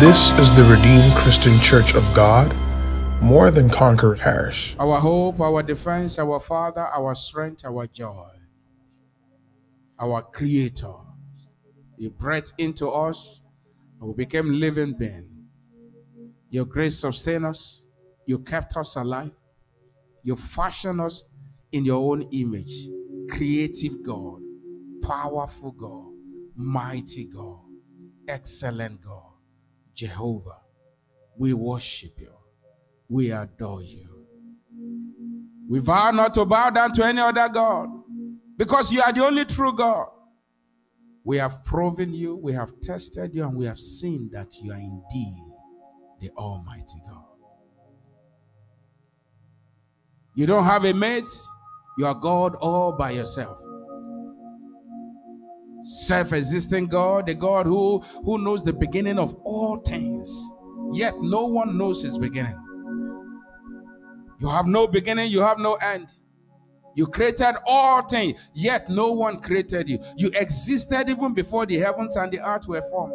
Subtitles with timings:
[0.00, 2.56] This is the Redeemed Christian Church of God,
[3.20, 4.74] more than conqueror parish.
[4.78, 8.30] Our hope, our defense, our Father, our strength, our joy,
[9.98, 10.94] our Creator.
[11.98, 13.42] You breathed into us
[14.00, 15.26] and we became living beings.
[16.48, 17.82] Your grace sustained us.
[18.24, 19.32] You kept us alive.
[20.22, 21.24] You fashioned us
[21.72, 22.88] in your own image.
[23.28, 24.40] Creative God,
[25.02, 26.14] powerful God,
[26.56, 27.60] mighty God,
[28.26, 29.29] excellent God,
[29.94, 30.58] Jehovah.
[31.38, 32.32] We worship you.
[33.08, 34.26] We adore you.
[35.68, 37.88] We vow not to bow down to any other God
[38.56, 40.08] because you are the only true God.
[41.22, 44.78] We have proven you, we have tested you, and we have seen that you are
[44.78, 45.44] indeed
[46.20, 47.24] the Almighty God.
[50.34, 51.30] You don't have a mate,
[51.98, 53.60] you are God all by yourself.
[55.90, 60.30] Self existing God, the God who, who knows the beginning of all things,
[60.92, 62.56] yet no one knows his beginning.
[64.38, 66.06] You have no beginning, you have no end.
[66.94, 69.98] You created all things, yet no one created you.
[70.16, 73.14] You existed even before the heavens and the earth were formed.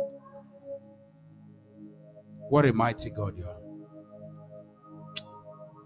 [2.49, 3.61] What a mighty God you are.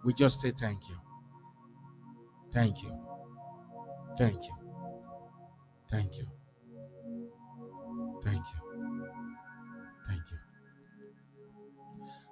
[0.03, 0.97] We just say thank you.
[2.51, 2.99] Thank you.
[4.17, 4.55] Thank you.
[5.91, 6.38] Thank you.
[8.29, 8.59] Thank you.
[10.07, 10.37] Thank you.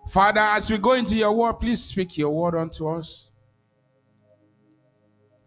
[0.10, 3.32] Father, as we go into your word, please speak your word unto us.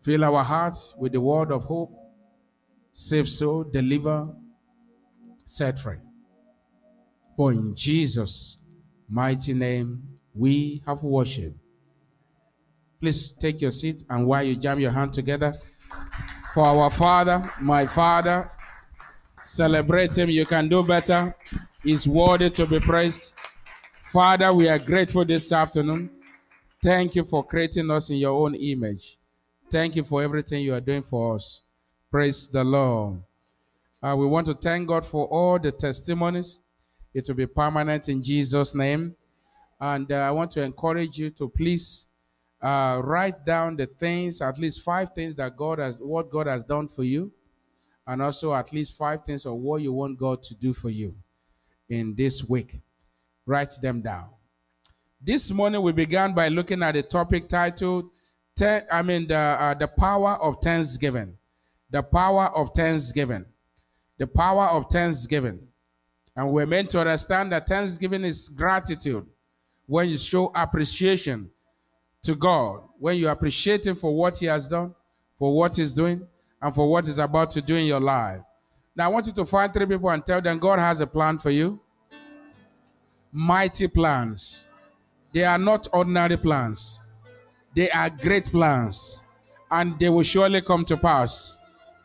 [0.02, 1.92] Fill our hearts with the word of hope.
[2.92, 4.34] Save soul, deliver,
[5.46, 5.98] set free.
[7.36, 8.58] For in Jesus'
[9.08, 10.02] mighty name
[10.34, 11.54] we have worship.
[13.00, 15.54] Please take your seat and while you jam your hand together,
[16.52, 18.50] for our Father, my Father,
[19.42, 20.30] celebrate Him.
[20.30, 21.34] You can do better.
[21.82, 23.34] He's worthy to be praised.
[24.04, 26.10] Father, we are grateful this afternoon.
[26.82, 29.18] Thank you for creating us in your own image.
[29.70, 31.62] Thank you for everything you are doing for us.
[32.10, 33.22] Praise the Lord.
[34.02, 36.58] Uh, we want to thank God for all the testimonies.
[37.12, 39.14] It will be permanent in Jesus' name.
[39.80, 42.08] And uh, I want to encourage you to please
[42.60, 46.64] uh, write down the things, at least five things that God has, what God has
[46.64, 47.32] done for you,
[48.10, 51.14] and also at least five things of what you want God to do for you
[51.88, 52.80] in this week.
[53.46, 54.30] Write them down.
[55.22, 58.10] This morning we began by looking at the topic titled,
[58.56, 61.36] ten, I mean, the, uh, the power of thanksgiving.
[61.88, 63.44] The power of thanksgiving.
[64.18, 65.68] The power of thanksgiving.
[66.34, 69.24] And we're meant to understand that thanksgiving is gratitude
[69.86, 71.48] when you show appreciation
[72.22, 74.96] to God, when you appreciate Him for what He has done,
[75.38, 76.26] for what He's doing,
[76.60, 78.40] and for what He's about to do in your life.
[78.94, 81.38] Now, I want you to find three people and tell them God has a plan
[81.38, 81.80] for you.
[83.32, 84.68] Mighty plans.
[85.32, 87.00] They are not ordinary plans,
[87.74, 89.20] they are great plans,
[89.70, 91.56] and they will surely come to pass.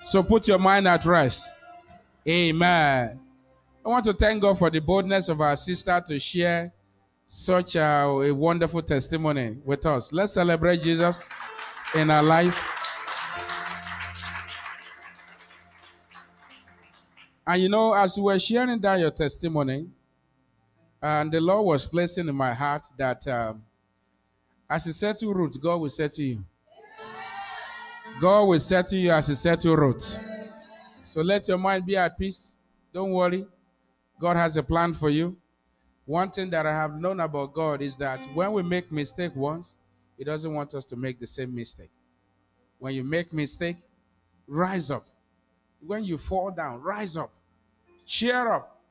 [0.04, 1.52] So put your mind at rest.
[2.28, 3.20] Amen.
[3.84, 6.72] I want to thank God for the boldness of our sister to share
[7.26, 10.14] such a, a, wonderful testimony with us.
[10.14, 11.24] Let's celebrate Jesus
[11.96, 12.75] in our life.
[17.48, 19.88] And you know, as we were sharing that your testimony,
[21.02, 23.62] and the Lord was placing in my heart that um,
[24.68, 26.44] as He to Ruth, God will to you.
[28.20, 30.18] God will to you as He to Ruth.
[31.04, 32.56] So let your mind be at peace.
[32.92, 33.46] Don't worry.
[34.20, 35.38] God has a plan for you.
[36.06, 39.78] One thing that I have known about God is that when we make mistake once,
[40.18, 41.92] He doesn't want us to make the same mistake.
[42.80, 43.78] When you make mistake,
[44.48, 45.06] rise up.
[45.86, 47.32] When you fall down, rise up.
[48.06, 48.82] Cheer up.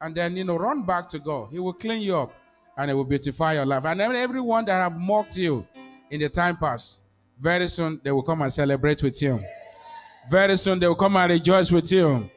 [0.00, 1.48] And then, you know, run back to God.
[1.50, 2.32] He will clean you up
[2.76, 3.84] and it will beautify your life.
[3.84, 5.66] And everyone that have mocked you
[6.10, 7.02] in the time past,
[7.38, 9.42] very soon they will come and celebrate with you.
[10.30, 12.30] Very soon they will come and rejoice with you.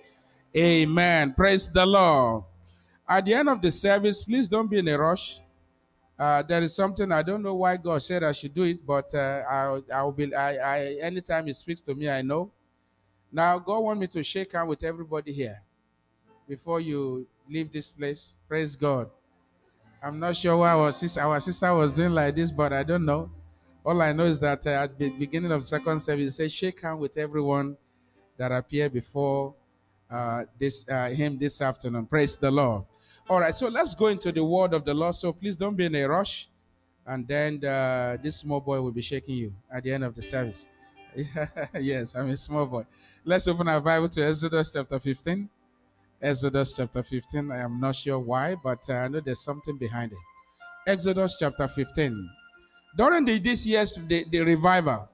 [0.56, 1.34] Amen.
[1.34, 2.44] Praise the Lord.
[3.08, 5.40] At the end of the service, please don't be in a rush.
[6.18, 9.14] Uh, there is something I don't know why God said I should do it, but
[9.14, 10.34] uh, I'll, I'll be.
[10.34, 12.52] I, I anytime He speaks to me, I know.
[13.32, 15.62] Now God want me to shake hand with everybody here
[16.52, 18.36] before you leave this place.
[18.46, 19.10] Praise God.
[20.04, 23.06] I'm not sure why our sister, our sister was doing like this, but I don't
[23.06, 23.32] know.
[23.86, 26.82] All I know is that uh, at the beginning of the second service, said, "Shake
[26.82, 27.78] hand with everyone
[28.36, 29.56] that appeared before
[30.10, 32.84] uh, this uh, him this afternoon." Praise the Lord.
[33.30, 35.16] All right, so let's go into the word of the Lord.
[35.16, 36.50] So please don't be in a rush.
[37.06, 40.22] And then uh, this small boy will be shaking you at the end of the
[40.22, 40.68] service.
[41.80, 42.86] yes, I'm a small boy.
[43.24, 45.50] Let's open our Bible to Exodus chapter 15.
[46.22, 47.52] Exodus chapter 15.
[47.52, 50.18] I am not sure why, but I know there's something behind it.
[50.88, 52.30] Exodus chapter 15.
[52.96, 55.10] During the, this year's the, the revival,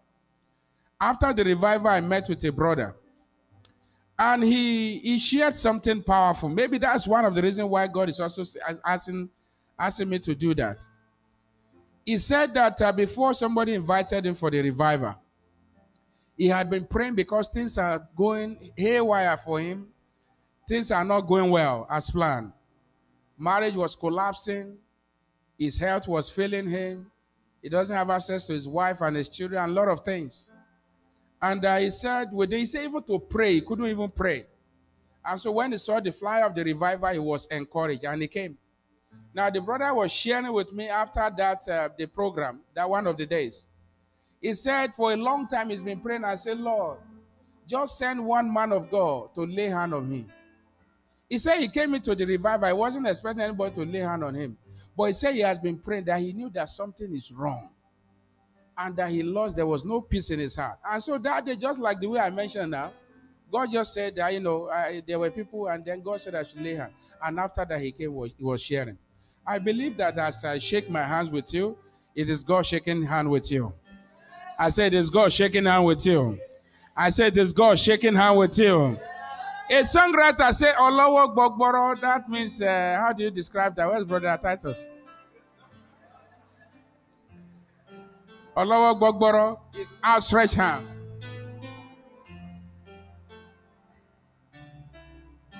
[0.99, 2.95] after the revival, I met with a brother.
[4.19, 6.49] And he, he shared something powerful.
[6.49, 8.43] Maybe that's one of the reasons why God is also
[8.83, 9.29] asking,
[9.79, 10.83] asking me to do that.
[12.03, 15.15] He said that uh, before somebody invited him for the revival,
[16.35, 19.87] he had been praying because things are going haywire for him.
[20.67, 22.51] Things are not going well as planned.
[23.37, 24.77] Marriage was collapsing.
[25.57, 27.09] His health was failing him.
[27.61, 30.51] He doesn't have access to his wife and his children, and a lot of things.
[31.41, 34.45] And uh, he said, well, he said even to pray, he couldn't even pray.
[35.23, 38.27] And so when he saw the flyer of the revival, he was encouraged and he
[38.27, 38.57] came.
[39.33, 43.17] Now the brother was sharing with me after that uh, the program, that one of
[43.17, 43.67] the days.
[44.41, 46.23] He said for a long time he's been praying.
[46.23, 46.99] I said, Lord,
[47.67, 50.27] just send one man of God to lay hand on him.
[51.29, 52.67] He said he came into the revival.
[52.67, 54.57] I wasn't expecting anybody to lay hand on him.
[54.95, 57.69] But he said he has been praying that he knew that something is wrong
[58.77, 60.77] and that he lost, there was no peace in his heart.
[60.87, 62.93] And so that day, just like the way I mentioned now,
[63.51, 66.43] God just said that, you know, I, there were people, and then God said I
[66.43, 66.91] should lay hand.
[67.23, 68.97] And after that, he came, he was sharing.
[69.45, 71.77] I believe that as I shake my hands with you,
[72.13, 73.73] it is God shaking hand with you.
[74.59, 76.39] I said, it is God shaking hand with you.
[76.95, 78.99] I said, it is God shaking hand with you.
[79.69, 83.87] A songwriter said, Olowo Gbogboro, that means, uh, how do you describe that?
[83.87, 84.89] Where's Brother Titus?
[88.61, 89.47] Ọlọ́wọ́ gbọ́gbọ́rọ́
[89.81, 90.87] is outstretched hand.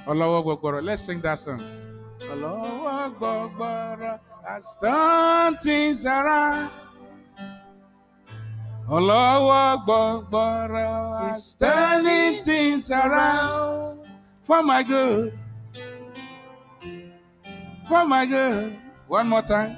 [0.09, 0.81] Ọlọ́wọ́ gbọ́gbọ́rọ́.
[0.87, 1.61] Let's sing that song.
[2.31, 6.69] Ọlọ́wọ́ gbọ́gbọ́rọ́ has turned things around.
[8.89, 13.86] Ọlọ́wọ́ gbọ́gbọ́rọ́ has turning things around
[14.47, 15.37] for my good.
[17.87, 18.77] For my good.
[19.07, 19.77] One more time.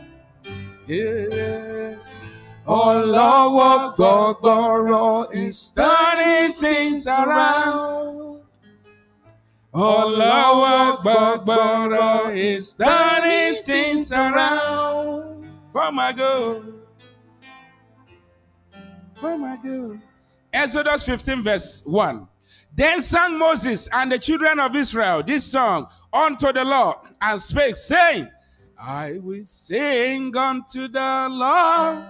[0.87, 1.95] Yeah.
[2.67, 8.41] Ọlọ́wọ́ gbọ̀gbọ̀rọ̀ is turning things around.
[9.73, 15.45] Ọlọ́wọ́ gbọ̀gbọ̀rọ̀ is turning things around.
[15.73, 16.57] For my good.
[19.19, 19.99] For my good.
[20.53, 22.27] Exodus 15, verse 1.
[22.79, 27.75] Then sang Moses and the children of Israel this song unto the Lord and spake,
[27.75, 28.29] saying,
[28.81, 32.05] I will sing unto the Lord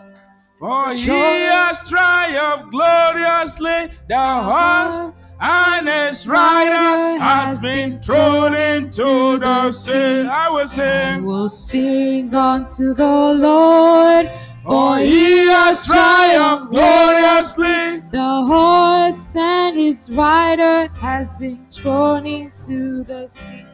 [0.60, 9.72] for he has triumphed gloriously, the horse and his rider has been thrown into the
[9.72, 10.28] sea.
[10.28, 10.86] I will sing.
[10.86, 14.30] I will sing unto the Lord.
[14.70, 18.02] For he has triumphed gloriously.
[18.12, 23.66] The horse and his rider has been thrown into the sea.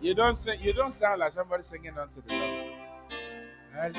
[0.00, 2.52] You don't sing, you don't sound like somebody singing unto the Lord.
[3.74, 3.96] Yes.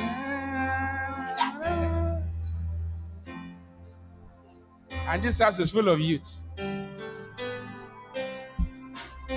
[5.08, 6.40] And this house is full of youth.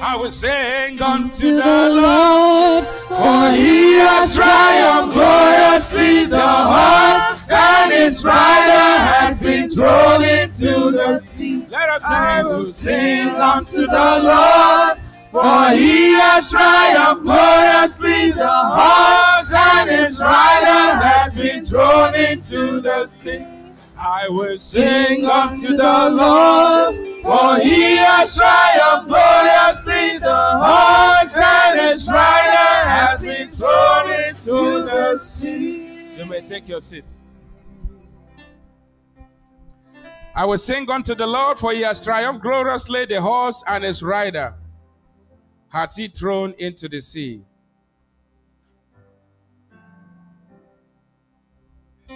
[0.00, 2.63] I will sing unto the Lord, for
[8.04, 11.66] its rider has been thrown into the sea.
[11.70, 12.12] Let us sing.
[12.12, 14.98] I will sing unto the Lord,
[15.32, 18.30] for he has triumphed gloriously.
[18.32, 23.44] The horse and its rider has been thrown into the sea.
[23.96, 30.18] I will sing unto the Lord, for he has triumphed gloriously.
[30.18, 36.16] The horse and its rider has been thrown into the sea.
[36.18, 37.04] You may take your seat.
[40.36, 43.06] I will sing unto the Lord, for he has triumphed gloriously.
[43.06, 44.54] The horse and his rider
[45.68, 47.42] hath he thrown into the sea.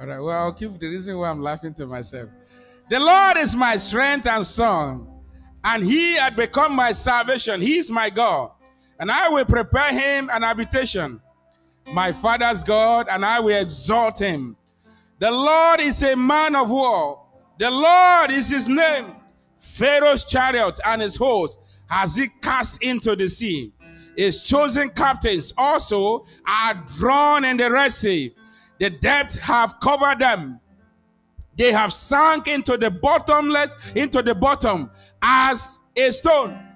[0.00, 2.30] All right, well, I'll keep the reason why I'm laughing to myself.
[2.88, 5.22] The Lord is my strength and song,
[5.62, 7.60] and he had become my salvation.
[7.60, 8.52] He is my God,
[9.02, 11.20] and I will prepare him an habitation.
[11.92, 14.56] My father's God, and I will exalt him.
[15.18, 17.26] The Lord is a man of war.
[17.58, 19.16] The Lord is his name.
[19.58, 23.72] Pharaoh's chariot and his host has he cast into the sea.
[24.16, 28.32] His chosen captains also are drawn in the Red Sea.
[28.78, 30.60] The depths have covered them.
[31.56, 36.71] They have sunk into the bottomless, into the bottom as a stone.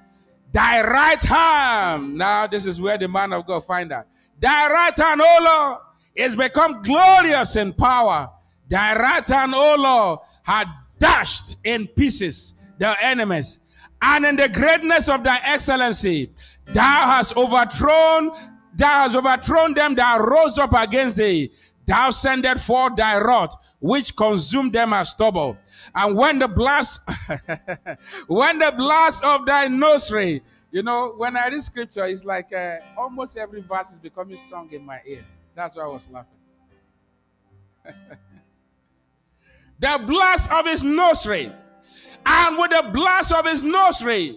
[0.53, 2.15] Thy right hand.
[2.15, 4.07] Now, this is where the man of God find out.
[4.38, 5.79] Thy right hand, O Lord,
[6.15, 8.31] is become glorious in power.
[8.69, 10.67] Thy right hand, O Lord, had
[10.99, 13.59] dashed in pieces the enemies.
[14.00, 16.33] And in the greatness of thy excellency,
[16.67, 18.31] thou hast overthrown,
[18.75, 21.50] thou hast overthrown them that rose up against thee.
[21.87, 25.57] Thou sendest forth thy wrath, which consumed them as stubble.
[25.95, 27.00] And when the blast,
[28.26, 30.40] when the blast of thy nostril,
[30.71, 34.69] you know, when I read scripture, it's like uh, almost every verse is becoming song
[34.73, 35.25] in my ear.
[35.55, 36.33] That's why I was laughing.
[39.78, 41.52] the blast of his nostril,
[42.25, 44.37] and with the blast of his nostril,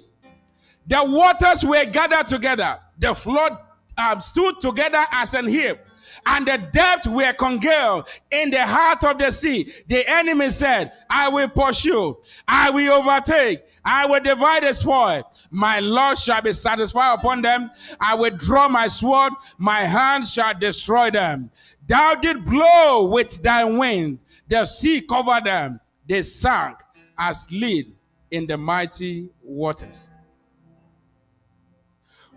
[0.85, 2.79] the waters were gathered together.
[2.97, 3.57] The flood
[3.97, 5.79] um, stood together as an heap
[6.25, 9.71] and the depth were congealed in the heart of the sea.
[9.87, 15.23] The enemy said, I will pursue, I will overtake, I will divide the spoil.
[15.49, 17.71] My Lord shall be satisfied upon them.
[17.99, 21.51] I will draw my sword, my hand shall destroy them.
[21.87, 26.77] Thou did blow with thy wind, the sea covered them, they sank
[27.17, 27.95] as lead
[28.31, 30.11] in the mighty waters.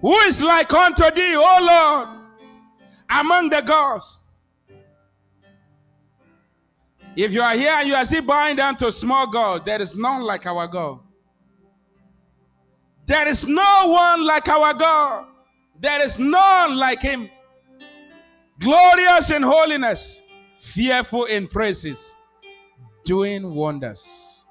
[0.01, 2.22] Who is like unto thee, O Lord?
[3.21, 4.23] Among the gods.
[7.15, 9.95] If you are here and you are still bowing down to small God, there is
[9.95, 11.01] none like our God.
[13.07, 15.27] There is no one like our God.
[15.79, 17.29] There is none like him.
[18.59, 20.23] Glorious in holiness,
[20.59, 22.17] fearful in praises,
[23.05, 24.47] doing wonders.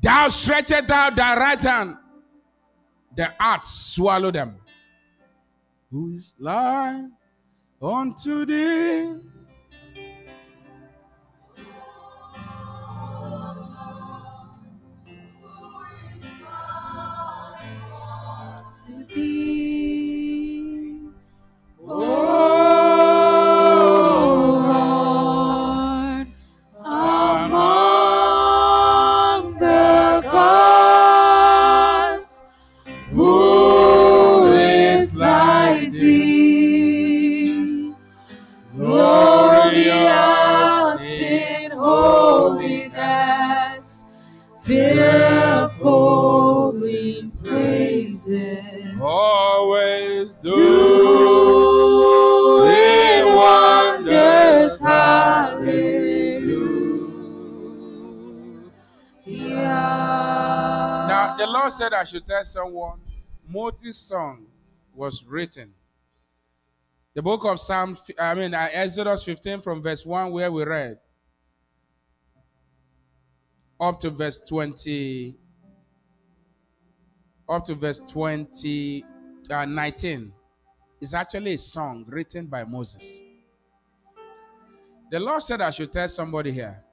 [0.00, 1.96] Thou stretchest out thy right hand,
[3.16, 4.56] the earth swallow them.
[5.90, 7.06] Who is like
[7.80, 9.37] unto thee.
[62.38, 63.00] Tell someone
[63.48, 64.46] Moses' song
[64.94, 65.72] was written.
[67.14, 70.98] The book of Psalm, I mean, uh, Exodus 15 from verse 1, where we read,
[73.80, 75.34] up to verse 20,
[77.48, 79.04] up to verse 20,
[79.50, 80.32] uh, 19,
[81.00, 83.20] is actually a song written by Moses.
[85.10, 86.84] The Lord said I should tell somebody here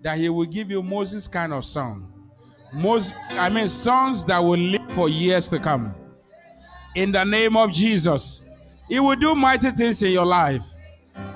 [0.00, 2.19] that He will give you Moses kind of song.
[2.72, 5.94] Most, I mean, songs that will live for years to come.
[6.94, 8.42] In the name of Jesus,
[8.88, 10.64] He will do mighty things in your life.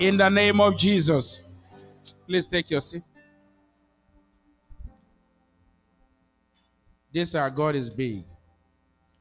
[0.00, 1.40] In the name of Jesus,
[2.26, 3.02] please take your seat.
[7.12, 8.24] This our God is big.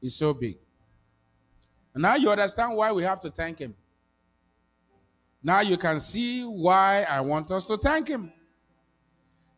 [0.00, 0.58] He's so big.
[1.94, 3.74] Now you understand why we have to thank Him.
[5.42, 8.32] Now you can see why I want us to thank Him.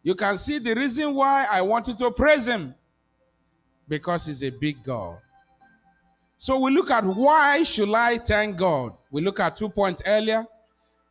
[0.06, 2.76] You can see the reason why I wanted to praise Him.
[3.88, 5.18] Because He's a big God.
[6.36, 8.92] So we look at why should I thank God?
[9.10, 10.46] We look at two points earlier.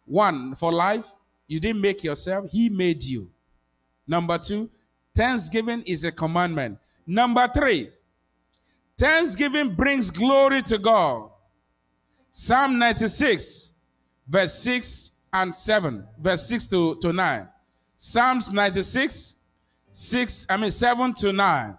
[0.05, 1.13] One, for life,
[1.45, 3.29] you didn't make yourself, He made you.
[4.07, 4.69] Number two,
[5.13, 6.77] thanksgiving is a commandment.
[7.05, 7.89] Number three,
[8.97, 11.31] thanksgiving brings glory to God.
[12.31, 13.73] Psalm 96,
[14.25, 17.49] verse 6 and 7, verse 6 to, to 9.
[17.97, 19.35] Psalms 96,
[19.91, 21.77] 6, I mean 7 to 9.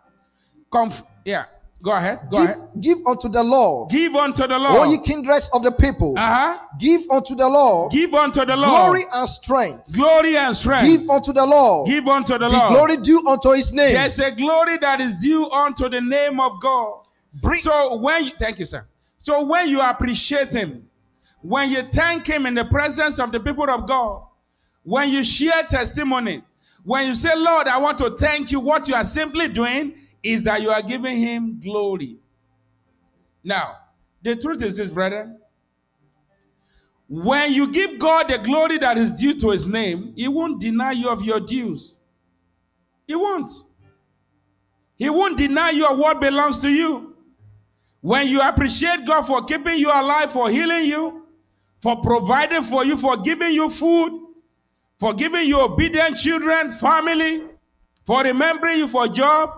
[0.70, 1.44] Conf- yeah,
[1.82, 2.20] go ahead.
[2.30, 2.68] Go give, ahead.
[2.80, 4.76] give unto the Lord, Give unto the Lord.
[4.78, 6.14] all ye kindreds of the people.
[6.16, 6.58] Uh-huh.
[6.78, 8.70] Give unto the Lord Give unto the Lord.
[8.70, 9.94] glory and strength.
[9.94, 10.86] Glory and strength.
[10.86, 12.72] Give unto the Lord Give unto the the Lord.
[12.72, 13.92] glory due unto his name.
[13.94, 17.00] There's a glory that is due unto the name of God.
[17.42, 18.86] Bring, So when you thank you, sir.
[19.20, 20.88] So when you appreciate him,
[21.42, 24.22] when you thank him in the presence of the people of God,
[24.86, 26.44] when you share testimony,
[26.84, 30.44] when you say, Lord, I want to thank you, what you are simply doing is
[30.44, 32.18] that you are giving him glory.
[33.42, 33.78] Now,
[34.22, 35.40] the truth is this, brethren.
[37.08, 40.92] When you give God the glory that is due to his name, he won't deny
[40.92, 41.96] you of your dues.
[43.08, 43.50] He won't.
[44.94, 47.16] He won't deny you of what belongs to you.
[48.02, 51.26] When you appreciate God for keeping you alive, for healing you,
[51.82, 54.25] for providing for you, for giving you food,
[54.98, 57.42] for giving you obedient children, family,
[58.04, 59.50] for remembering you for job,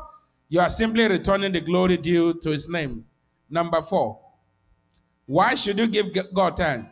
[0.48, 3.04] you are simply returning the glory due to his name.
[3.50, 4.20] Number four,
[5.26, 6.90] why should you give God thanks?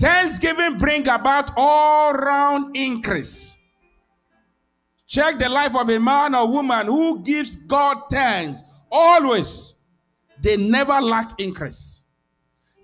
[0.00, 3.58] Thanksgiving bring about all round increase.
[5.06, 9.74] Check the life of a man or woman who gives God thanks always.
[10.40, 12.04] They never lack increase.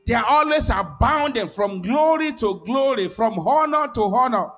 [0.06, 4.50] They are always abounding from glory to glory, from honor to honor.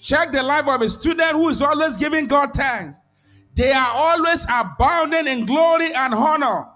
[0.00, 3.02] Check the life of a student who is always giving God thanks.
[3.54, 6.68] They are always abounding in glory and honor.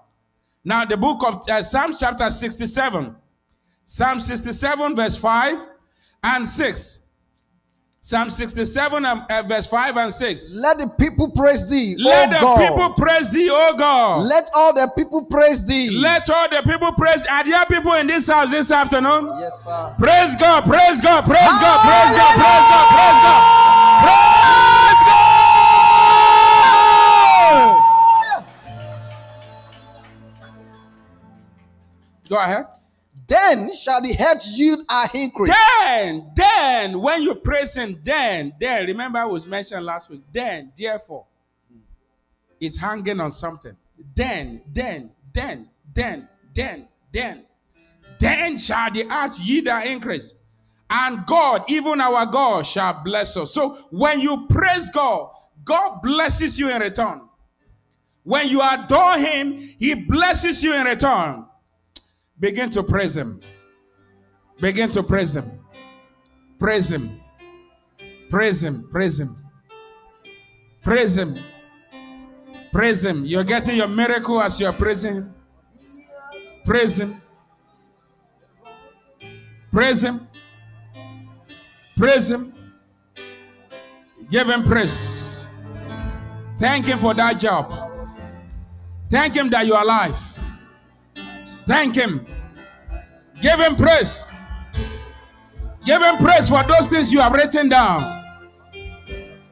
[0.63, 3.15] Now, the book of uh, Psalm chapter 67,
[3.85, 5.67] Psalm 67, verse 5
[6.23, 7.01] and 6.
[8.05, 10.53] Psalm 67, um, uh, verse 5 and 6.
[10.53, 12.69] Let the people praise thee, Let the God.
[12.69, 14.21] people praise thee, O God.
[14.27, 15.89] Let all the people praise thee.
[15.89, 17.25] Let all the people praise.
[17.25, 19.31] Are there people in this house this afternoon?
[19.39, 19.95] yes, sir.
[19.97, 23.41] Praise God, praise God, praise God, praise God, praise God, praise God.
[24.05, 25.25] Praise God!
[32.29, 32.74] Go ahead.
[33.27, 35.55] Then shall the head yield a increase.
[35.81, 40.21] Then, then, when you praise Him, then, then, remember I was mentioned last week.
[40.31, 41.25] Then, therefore,
[42.59, 43.75] it's hanging on something.
[44.15, 47.45] Then, then, then, then, then, then,
[48.19, 50.33] then shall the earth yield her increase.
[50.89, 53.53] And God, even our God, shall bless us.
[53.53, 55.31] So when you praise God,
[55.63, 57.21] God blesses you in return.
[58.23, 61.45] When you adore Him, He blesses you in return.
[62.39, 63.39] Begin to praise Him.
[64.59, 65.59] Begin to praise Him.
[66.59, 67.21] Praise Him.
[68.29, 68.89] Praise Him.
[68.91, 69.37] Praise Him.
[70.81, 71.35] Praise Him.
[72.71, 73.25] Praise Him.
[73.25, 75.35] You're getting your miracle as you're praising Him.
[76.65, 77.21] Praise Him.
[79.71, 80.27] Praise Him.
[81.97, 82.53] Praise Him.
[84.29, 85.47] Give Him praise.
[86.57, 87.73] Thank Him for that job.
[89.09, 90.17] Thank Him that you're alive.
[91.65, 92.25] Thank Him.
[93.41, 94.27] Give Him praise.
[95.83, 98.23] Give Him praise for those things you have written down.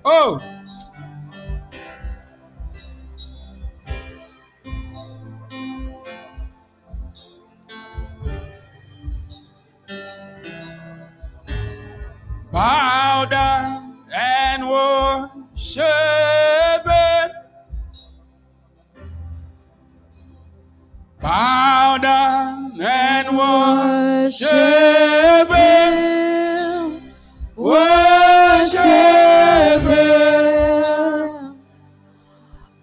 [0.05, 0.41] Oh.
[12.51, 16.42] Bow down and worship
[21.23, 24.49] Bow down and worship
[25.55, 27.01] Him.
[27.55, 28.81] Worship
[29.87, 31.55] Him.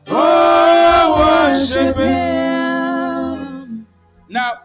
[0.07, 3.87] Oh, worship Him.
[4.31, 4.63] Now,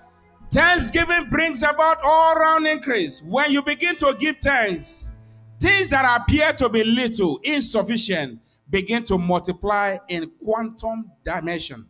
[0.50, 3.22] thanksgiving brings about all round increase.
[3.24, 5.12] When you begin to give thanks,
[5.60, 11.90] things that appear to be little, insufficient, begin to multiply in quantum dimension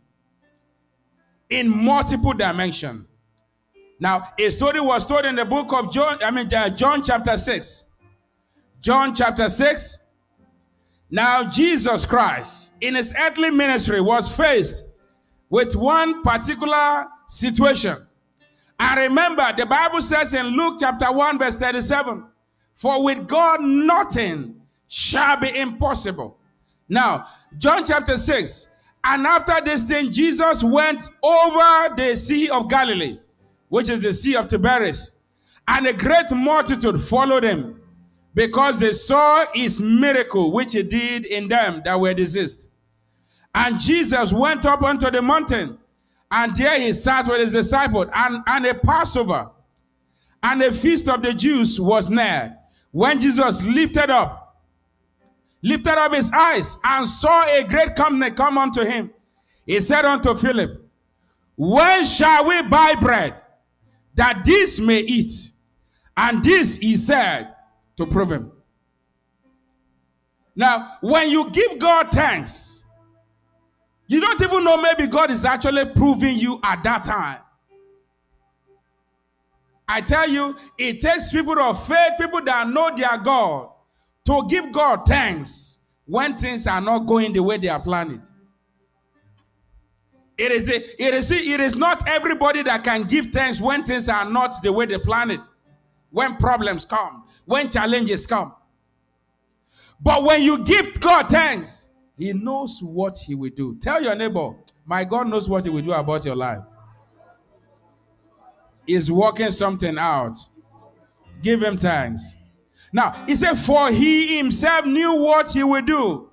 [1.48, 3.06] in multiple dimension.
[3.98, 7.36] Now, a story was told in the book of John, I mean, uh, John chapter
[7.36, 7.84] 6.
[8.80, 9.98] John chapter 6.
[11.10, 14.84] Now, Jesus Christ, in his earthly ministry, was faced
[15.48, 18.06] with one particular situation.
[18.78, 22.24] And remember, the Bible says in Luke chapter 1, verse 37
[22.74, 26.38] For with God nothing shall be impossible.
[26.88, 28.66] Now, John chapter 6,
[29.04, 33.18] and after this thing, Jesus went over the Sea of Galilee,
[33.68, 35.12] which is the Sea of Tiberias.
[35.68, 37.80] And a great multitude followed him
[38.34, 42.68] because they saw his miracle, which he did in them that were diseased.
[43.54, 45.78] And Jesus went up onto the mountain,
[46.30, 49.50] and there he sat with his disciples, and, and a Passover
[50.42, 52.56] and a feast of the Jews was near.
[52.92, 54.45] When Jesus lifted up
[55.62, 59.10] lifted up his eyes and saw a great company come unto him.
[59.64, 60.88] He said unto Philip,
[61.56, 63.42] When shall we buy bread
[64.14, 65.50] that this may eat?
[66.16, 67.54] And this he said
[67.96, 68.52] to prove him.
[70.54, 72.84] Now, when you give God thanks,
[74.08, 77.40] you don't even know maybe God is actually proving you at that time.
[79.88, 83.70] I tell you, it takes people of faith, people that know their God,
[84.26, 88.22] to give God thanks when things are not going the way they are planned.
[90.38, 94.28] It is, it, is, it is not everybody that can give thanks when things are
[94.30, 95.40] not the way they planned it,
[96.10, 98.54] when problems come, when challenges come.
[100.00, 103.78] But when you give God thanks, He knows what He will do.
[103.80, 106.60] Tell your neighbor, My God knows what He will do about your life.
[108.86, 110.36] He's working something out.
[111.40, 112.34] Give Him thanks.
[112.96, 116.30] Now, he said, For he himself knew what he would do.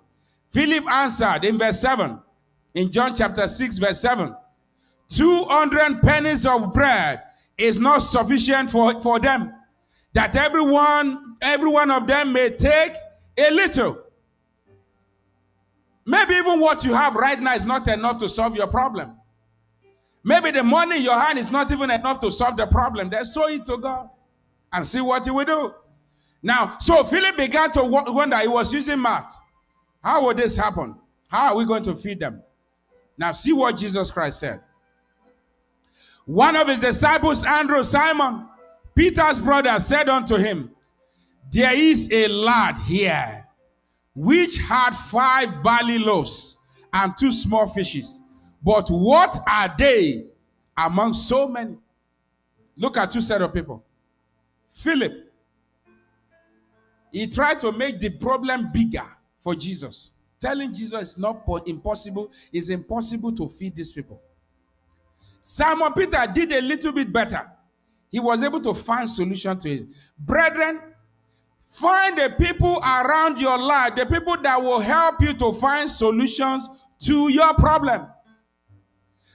[0.51, 2.17] Philip answered in verse 7,
[2.73, 4.33] in John chapter 6, verse 7
[5.09, 7.21] 200 pennies of bread
[7.57, 9.53] is not sufficient for, for them,
[10.13, 12.93] that everyone, every one of them may take
[13.37, 13.97] a little.
[16.05, 19.17] Maybe even what you have right now is not enough to solve your problem.
[20.23, 23.09] Maybe the money in your hand is not even enough to solve the problem.
[23.09, 24.09] Then sow it to God
[24.71, 25.73] and see what He will do.
[26.43, 29.39] Now, so Philip began to wonder, he was using math.
[30.03, 30.95] How will this happen?
[31.29, 32.43] How are we going to feed them?
[33.17, 34.61] Now, see what Jesus Christ said.
[36.25, 38.47] One of his disciples, Andrew Simon,
[38.93, 40.71] Peter's brother, said unto him,
[41.49, 43.47] There is a lad here
[44.13, 46.57] which had five barley loaves
[46.91, 48.21] and two small fishes.
[48.61, 50.25] But what are they
[50.77, 51.77] among so many?
[52.75, 53.83] Look at two set of people.
[54.69, 55.22] Philip,
[57.13, 59.05] he tried to make the problem bigger
[59.39, 64.19] for Jesus, telling Jesus it's not impossible, it's impossible to feed these people.
[65.39, 67.47] Simon Peter did a little bit better.
[68.09, 69.87] He was able to find solution to it.
[70.17, 70.81] Brethren,
[71.67, 76.67] find the people around your life, the people that will help you to find solutions
[77.03, 78.07] to your problem.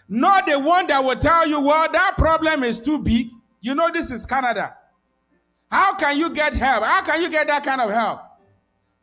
[0.08, 3.28] Not the one that will tell you, well, that problem is too big.
[3.60, 4.77] You know, this is Canada.
[5.70, 6.84] How can you get help?
[6.84, 8.20] How can you get that kind of help?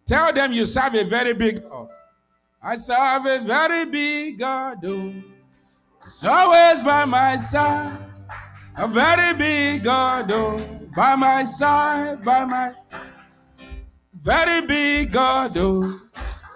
[0.06, 1.90] Tell them you serve a very big God.
[2.62, 4.84] I serve a very big God.
[4.86, 5.14] Oh.
[6.06, 7.98] It's always by my side.
[8.78, 10.32] A very big God.
[10.32, 10.58] Oh.
[10.96, 12.74] By my side, by my
[14.22, 15.58] very big God.
[15.58, 16.02] Oh.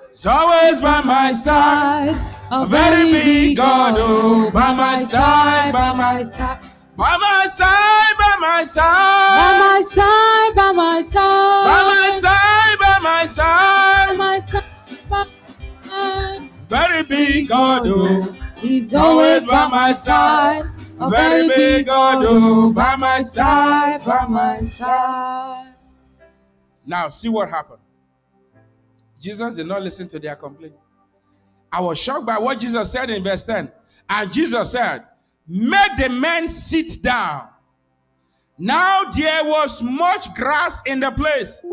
[0.10, 2.36] It's always by my side.
[2.52, 6.60] A very big God, oh, by my side, by my side.
[7.00, 8.84] By my side, by my side.
[8.84, 11.66] By my side, by my side.
[11.66, 14.08] By my side, by my side.
[14.10, 14.64] By my side,
[15.10, 15.26] by
[15.86, 16.50] my side.
[16.68, 18.36] Very big God, oh.
[18.58, 20.70] He's always by my side.
[21.00, 22.74] A very big God, oh.
[22.74, 25.76] By my side, by my side.
[26.86, 27.80] Now, see what happened.
[29.22, 30.76] Jesus did not listen to their complaint.
[31.72, 33.72] I was shocked by what Jesus said in verse 10.
[34.10, 35.06] And Jesus said,
[35.50, 37.50] Make the men sit down.
[38.60, 41.64] Now there was much grass in the place.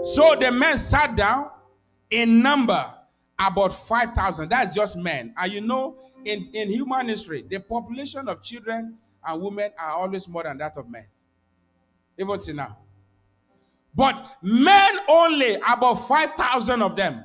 [0.00, 1.50] So the men sat down
[2.08, 2.94] in number
[3.36, 4.48] about 5,000.
[4.48, 5.34] That's just men.
[5.36, 10.28] And you know, in, in human history, the population of children and women are always
[10.28, 11.06] more than that of men.
[12.16, 12.78] Even till now.
[13.94, 17.24] But men only, about 5,000 of them.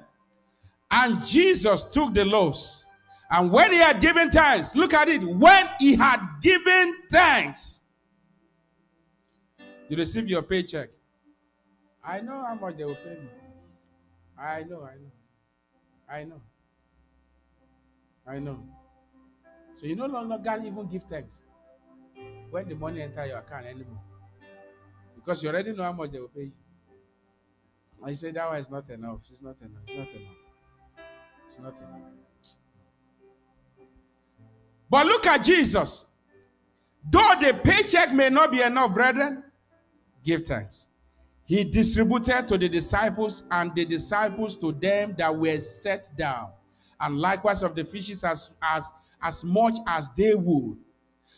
[0.90, 2.86] And Jesus took the loaves.
[3.32, 5.24] And when he had given thanks, look at it.
[5.24, 7.82] When he had given thanks,
[9.88, 10.90] you receive your paycheck.
[12.04, 13.30] I know how much they will pay me.
[14.38, 15.12] I know, I know.
[16.10, 16.42] I know.
[18.28, 18.64] I know.
[19.76, 21.46] So you no longer can even give thanks
[22.50, 24.02] when the money enter your account anymore.
[25.16, 26.52] Because you already know how much they will pay you.
[28.06, 29.20] You say that one is not enough.
[29.30, 29.84] It's not enough.
[29.88, 30.36] It's not enough.
[31.48, 32.31] It's not enough.
[34.92, 36.06] But look at Jesus.
[37.10, 39.42] Though the paycheck may not be enough, brethren,
[40.22, 40.90] give thanks.
[41.46, 46.52] He distributed to the disciples and the disciples to them that were set down,
[47.00, 50.78] and likewise of the fishes as, as, as much as they would.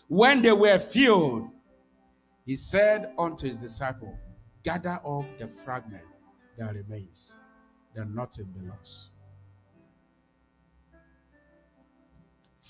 [0.08, 1.48] When they were filled,
[2.46, 4.18] he said unto his disciple,
[4.64, 6.04] Gather up the fragment
[6.58, 7.38] that remains,
[7.94, 9.12] that nothing belongs.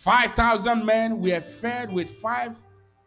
[0.04, 2.58] 5,000 men were fed with five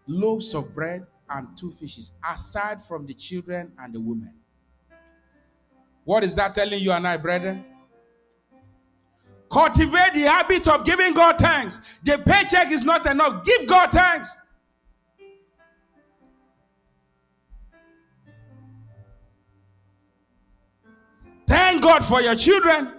[0.06, 4.32] loaves of bread and two fishes, aside from the children and the women.
[6.04, 7.66] What is that telling you and I, brethren?
[9.50, 11.80] Cultivate the habit of giving God thanks.
[12.02, 13.44] The paycheck is not enough.
[13.44, 14.40] Give God thanks.
[21.46, 22.95] Thank God for your children.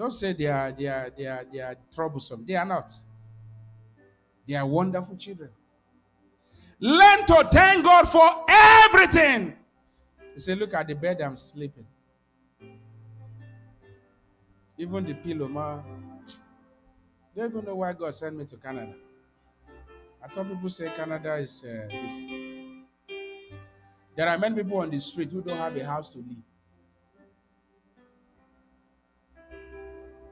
[0.00, 2.42] Don't say they are, they are, they are, they are troublesome.
[2.46, 2.90] They are not.
[4.48, 5.50] They are wonderful children.
[6.78, 9.52] Learn to thank God for everything.
[10.32, 11.84] You say, look at the bed I'm sleeping.
[14.78, 15.80] Even the pillow, ma.
[17.36, 18.94] Don't even know why God sent me to Canada.
[20.24, 22.24] I thought people say Canada is uh, this.
[24.16, 26.49] There are many people on the street who don't have a house to live.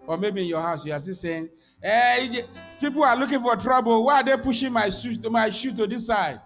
[0.08, 1.50] Or maybe in your house, you are still saying,
[1.82, 2.42] Hey,
[2.80, 4.06] people are looking for trouble.
[4.06, 6.40] Why are they pushing my shoe to my shoe to this side?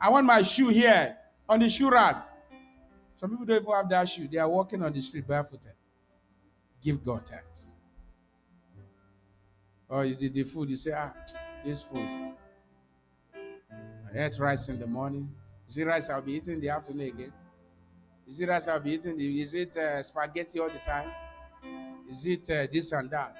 [0.00, 1.16] I want my shoe here
[1.48, 2.24] on the shoe rack.
[3.16, 4.28] Some people don't even have that shoe.
[4.28, 5.72] They are walking on the street barefooted.
[6.80, 7.72] Give God thanks.
[9.88, 11.12] Or you did the food, you say, ah,
[11.64, 12.32] this food.
[13.34, 15.28] I ate rice in the morning.
[15.68, 17.32] Is it rice I'll be eating in the afternoon again?
[18.28, 19.16] Is it rice I'll be eating?
[19.16, 21.10] The, is it uh, spaghetti all the time?
[22.08, 23.36] Is it uh, this and that?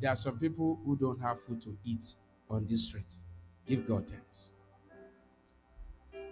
[0.00, 2.14] There are some people who don't have food to eat
[2.50, 3.12] on this street.
[3.66, 4.52] Give God thanks.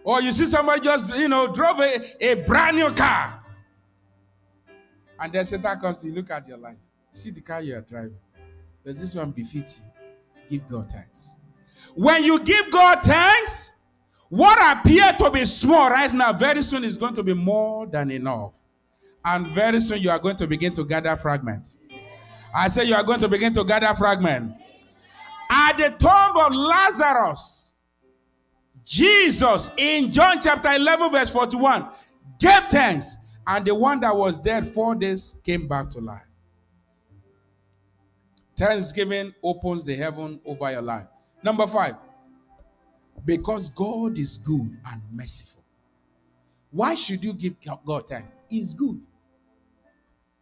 [0.04, 3.42] Or you see somebody just, you know, drove a, a brand new car.
[5.18, 6.76] And then Satan comes to you, look at your life.
[7.10, 8.18] See the car you are driving.
[8.84, 10.58] Does this one befit you?
[10.58, 11.36] Give God thanks.
[11.94, 13.72] When you give God thanks,
[14.28, 18.10] what appear to be small right now, very soon is going to be more than
[18.10, 18.52] enough.
[19.24, 21.76] And very soon you are going to begin to gather fragments.
[22.54, 24.60] I say you are going to begin to gather fragments.
[25.50, 27.74] At the tomb of Lazarus,
[28.84, 31.88] Jesus in John chapter 11, verse 41,
[32.38, 36.22] gave thanks, and the one that was dead four days came back to life.
[38.56, 41.06] Thanksgiving opens the heaven over your life.
[41.42, 41.96] Number five,
[43.24, 45.62] because God is good and merciful.
[46.70, 48.28] Why should you give God thanks?
[48.48, 49.00] He's good.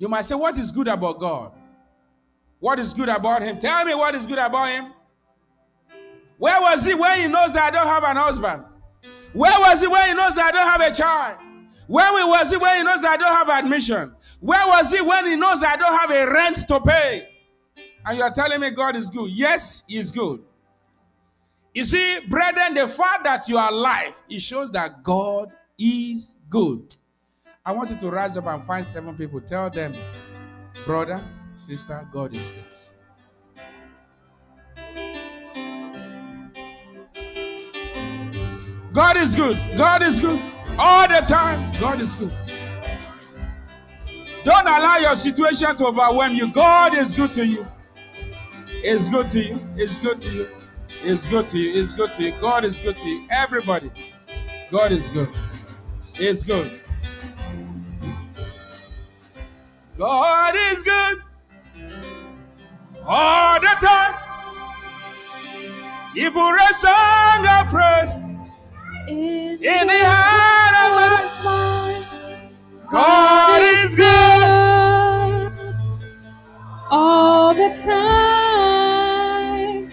[0.03, 1.53] You might say, What is good about God?
[2.59, 3.61] What is good about Him?
[3.61, 4.93] Tell me what is good about Him.
[6.39, 8.65] Where was He when He knows that I don't have an husband?
[9.33, 11.39] Where was He when He knows that I don't have a child?
[11.87, 14.13] Where was He when He knows that I don't have admission?
[14.41, 17.29] Where was He when He knows that I don't have a rent to pay?
[18.05, 19.31] And you are telling me God is good.
[19.31, 20.43] Yes, He's good.
[21.73, 26.97] You see, brethren, the fact that you are alive, it shows that God is good.
[27.65, 29.41] I want you to rise up and find seven people.
[29.41, 29.95] Tell them,
[30.85, 31.23] brother,
[31.55, 32.65] sister, God is good.
[38.93, 39.57] God is good.
[39.79, 40.43] God is good.
[40.77, 42.33] All the time, God is good.
[44.45, 46.53] Don't allow your situation to overwhelm you.
[46.53, 47.65] God is good to you.
[48.83, 49.69] It's good to you.
[49.77, 50.49] It's good to you.
[51.05, 51.81] It's good to you.
[51.81, 52.33] It's good to you.
[52.41, 53.25] God is good to you.
[53.31, 53.93] Everybody.
[54.69, 55.29] God is good.
[56.19, 56.82] It's good.
[59.99, 61.19] God is good
[63.07, 64.15] all the time.
[66.17, 68.23] If we a song of praise
[69.09, 72.05] In, in the heart of life, mine,
[72.91, 75.53] God is good.
[76.91, 79.91] all the time.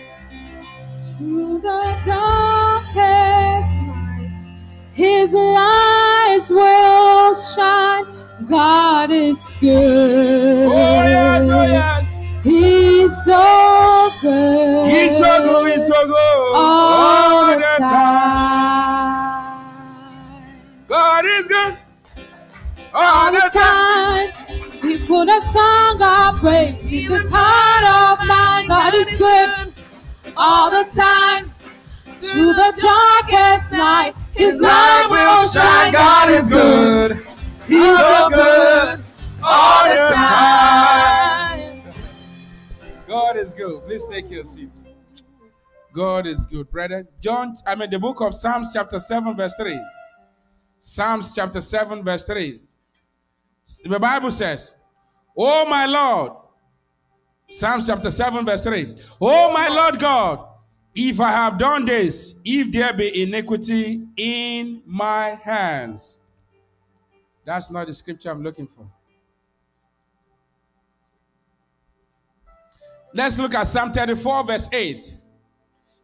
[1.17, 4.47] Through the darkest night,
[4.93, 8.05] His lights will shine.
[8.49, 10.67] God is good.
[10.67, 12.43] Oh yes, oh yes.
[12.43, 14.89] He's so good.
[14.91, 16.55] He's so good, he's so good.
[16.55, 17.89] all the time.
[17.89, 19.55] time.
[20.87, 21.77] God is good.
[22.93, 24.29] all All the the time.
[24.31, 24.81] time.
[24.81, 28.67] We put a song of praise in this heart of mine.
[28.67, 29.73] God is good
[30.35, 31.51] all the time.
[32.19, 35.93] Through the darkest night, His light will shine.
[35.93, 37.25] God is good.
[37.69, 39.03] He's so good
[39.43, 41.81] all the time.
[43.07, 43.83] God is good.
[43.83, 44.85] Please take your seats.
[45.93, 47.07] God is good, brethren.
[47.19, 49.79] John, I mean, the book of Psalms, chapter 7, verse 3.
[50.79, 52.59] Psalms, chapter 7, verse 3.
[53.85, 54.73] The Bible says,
[55.37, 56.31] Oh, my Lord.
[57.49, 58.95] Psalms, chapter 7, verse 3.
[59.21, 60.47] Oh, my Lord God,
[60.95, 66.18] if I have done this, if there be iniquity in my hands.
[67.49, 68.85] That's not the scripture I'm looking for.
[73.11, 75.17] Let's look at Psalm 34, verse 8.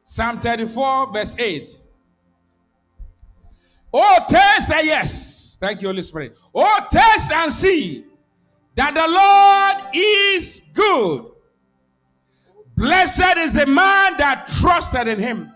[0.01, 1.79] Psalm 34, verse 8.
[3.93, 5.55] Oh, taste and yes.
[5.59, 6.35] Thank you, Holy Spirit.
[6.55, 8.05] Oh, taste and see
[8.73, 11.27] that the Lord is good.
[12.75, 15.51] Blessed is the man that trusted in him.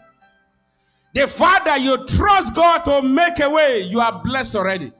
[1.15, 4.93] The fact that you trust God to make a way, you are blessed already.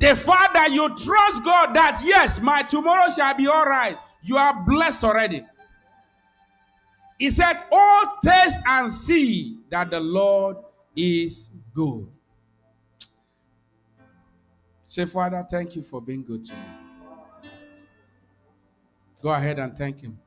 [0.00, 4.38] The fact that you trust God that, yes, my tomorrow shall be all right, you
[4.38, 5.44] are blessed already.
[7.18, 10.56] He said, Oh, taste and see that the Lord
[10.96, 12.08] is good.
[14.86, 17.50] Say, Father, thank you for being good to me.
[19.22, 20.18] Go ahead and thank Him.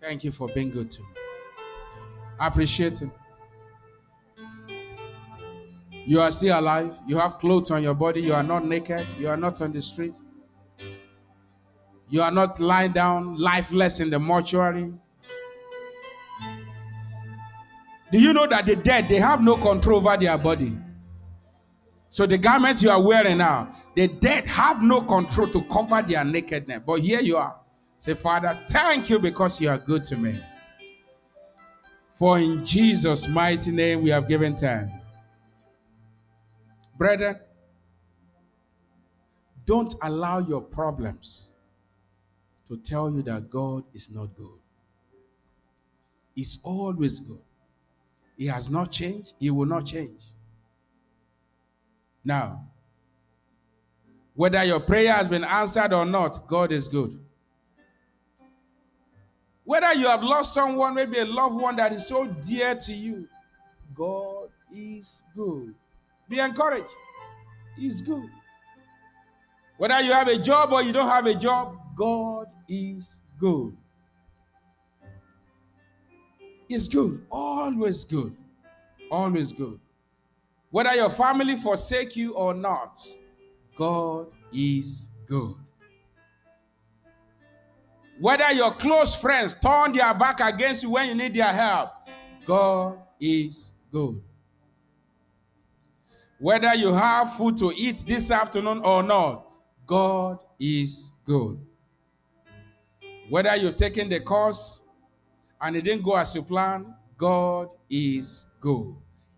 [0.00, 1.08] Thank you for being good to me.
[2.38, 3.12] I appreciate Him.
[6.06, 6.98] You are still alive.
[7.06, 8.22] You have clothes on your body.
[8.22, 9.06] You are not naked.
[9.18, 10.16] You are not on the street.
[12.08, 14.92] You are not lying down lifeless in the mortuary.
[18.10, 20.76] Do you know that the dead they have no control over their body?
[22.08, 26.24] So the garment you are wearing now, the dead have no control to cover their
[26.24, 26.80] nakedness.
[26.84, 27.56] But here you are.
[28.00, 30.36] Say, Father, thank you because you are good to me.
[32.14, 34.99] For in Jesus' mighty name we have given time.
[37.00, 37.38] Brethren,
[39.64, 41.48] don't allow your problems
[42.68, 44.58] to tell you that God is not good.
[46.34, 47.40] He's always good.
[48.36, 50.24] He has not changed, He will not change.
[52.22, 52.66] Now,
[54.34, 57.18] whether your prayer has been answered or not, God is good.
[59.64, 63.26] Whether you have lost someone, maybe a loved one that is so dear to you,
[63.94, 65.74] God is good.
[66.30, 66.86] Be encouraged.
[67.76, 68.30] He's good.
[69.78, 73.76] Whether you have a job or you don't have a job, God is good.
[76.68, 77.26] He's good.
[77.30, 78.36] Always good.
[79.10, 79.80] Always good.
[80.70, 82.96] Whether your family forsake you or not,
[83.74, 85.56] God is good.
[88.20, 91.90] Whether your close friends turn their back against you when you need their help,
[92.44, 94.22] God is good.
[96.40, 99.46] Whether you have food to eat this afternoon or not,
[99.86, 101.60] God is good.
[103.28, 104.80] Whether you've taken the course
[105.60, 106.86] and it didn't go as you planned,
[107.18, 108.96] God is good.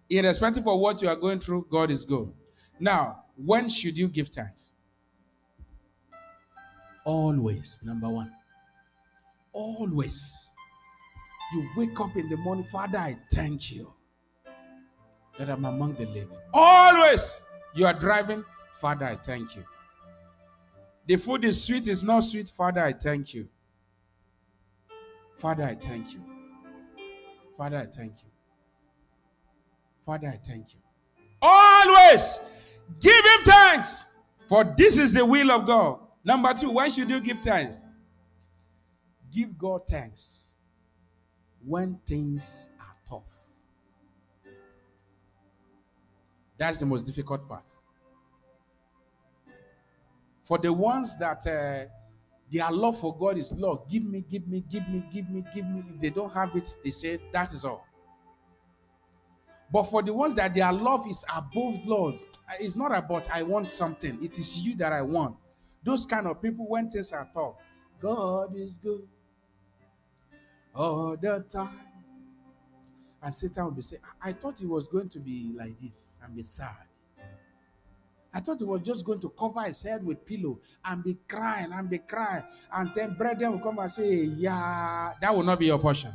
[0.08, 2.32] Irrespective of what you are going through, God is good.
[2.78, 4.72] Now, when should you give thanks?
[7.04, 8.32] Always, number one.
[9.52, 10.52] Always.
[11.52, 13.92] You wake up in the morning, Father, I thank you
[15.42, 16.38] that I'm among the living.
[16.54, 17.42] Always.
[17.74, 18.44] You are driving,
[18.76, 19.64] Father, I thank you.
[21.06, 23.48] The food is sweet, is not sweet, Father, I thank you.
[25.38, 26.20] Father, I thank you.
[27.56, 28.30] Father, I thank you.
[30.06, 30.80] Father, I thank you.
[31.40, 32.38] Always
[33.00, 34.06] give him thanks,
[34.48, 35.98] for this is the will of God.
[36.22, 37.82] Number two, why should you give thanks?
[39.32, 40.52] Give God thanks
[41.66, 43.41] when things are tough.
[46.62, 47.76] That's the most difficult part.
[50.44, 51.90] For the ones that uh,
[52.48, 55.66] their love for God is, Lord, give me, give me, give me, give me, give
[55.66, 55.82] me.
[55.92, 57.84] If they don't have it, they say, that is all.
[59.72, 62.20] But for the ones that their love is above Lord,
[62.60, 64.22] it's not about I want something.
[64.22, 65.34] It is you that I want.
[65.82, 67.56] Those kind of people, when things are tough,
[67.98, 69.02] God is good
[70.72, 71.91] all the time.
[73.22, 76.34] And Satan will be saying, I thought he was going to be like this and
[76.34, 76.74] be sad.
[78.34, 81.70] I thought he was just going to cover his head with pillow and be crying
[81.72, 82.42] and be crying.
[82.72, 86.12] And then brethren will come and say, Yeah, that will not be your portion.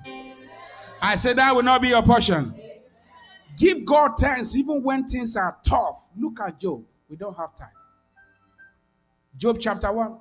[0.99, 2.55] I said that will not be your portion.
[3.55, 6.09] Give God thanks even when things are tough.
[6.17, 6.83] Look at Job.
[7.07, 7.69] We don't have time.
[9.35, 10.17] Job chapter 1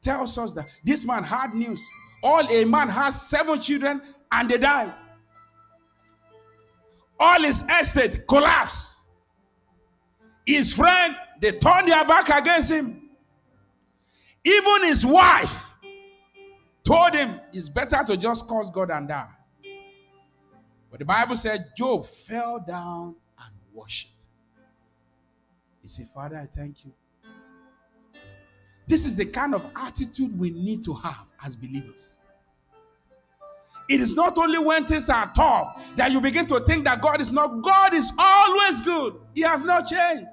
[0.00, 1.86] tells us that this man had news.
[2.22, 4.00] All a man has seven children
[4.32, 4.92] and they died.
[7.18, 8.98] All his estate collapsed.
[10.46, 13.10] His friend, they turned their back against him.
[14.44, 15.74] Even his wife
[16.84, 19.28] told him it's better to just curse God and die.
[20.90, 24.28] But the Bible said Job fell down and worshipped.
[25.82, 26.92] He said, Father, I thank you.
[28.86, 32.17] This is the kind of attitude we need to have as believers.
[33.88, 37.20] It is not only when things are tough that you begin to think that God
[37.20, 37.62] is not.
[37.62, 39.14] God is always good.
[39.34, 40.26] He has not changed.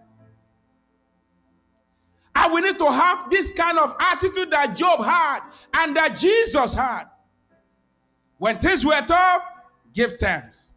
[2.35, 5.39] And we need to have this kind of attitude that Job had
[5.73, 7.05] and that Jesus had.
[8.37, 9.43] When things were tough,
[9.93, 10.71] give thanks.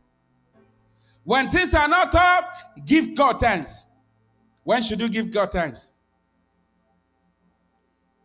[1.25, 2.45] When things are not tough,
[2.87, 3.87] give God thanks.
[4.63, 5.91] When should you give God thanks?